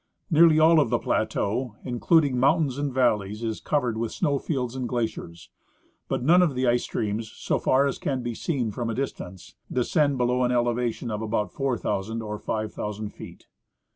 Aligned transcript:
Nearly 0.31 0.57
all 0.57 0.79
of 0.79 0.89
the 0.89 0.97
plateau, 0.97 1.75
including 1.83 2.39
mountains 2.39 2.79
and 2.79 2.91
valleys, 2.91 3.43
is 3.43 3.59
covered 3.59 3.99
with 3.99 4.11
snow 4.11 4.39
fields 4.39 4.75
and 4.75 4.89
glaciers; 4.89 5.51
but 6.07 6.23
none 6.23 6.41
of 6.41 6.55
the 6.55 6.65
ice 6.65 6.81
streams, 6.81 7.31
so 7.31 7.59
far 7.59 7.85
as 7.85 7.99
can 7.99 8.23
be 8.23 8.33
seen 8.33 8.71
from 8.71 8.89
a 8.89 8.95
distance, 8.95 9.53
descend 9.71 10.17
below 10.17 10.41
an 10.43 10.51
elevation 10.51 11.11
of 11.11 11.21
about 11.21 11.51
4,000 11.53 12.19
or 12.23 12.39
5,000 12.39 13.09
feet. 13.11 13.45